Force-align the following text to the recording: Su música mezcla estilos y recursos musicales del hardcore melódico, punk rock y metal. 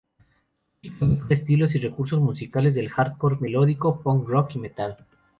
Su 0.81 0.89
música 0.89 1.05
mezcla 1.05 1.27
estilos 1.29 1.75
y 1.75 1.77
recursos 1.77 2.19
musicales 2.19 2.73
del 2.73 2.89
hardcore 2.89 3.37
melódico, 3.39 4.01
punk 4.01 4.27
rock 4.29 4.55
y 4.55 4.57
metal. 4.57 4.97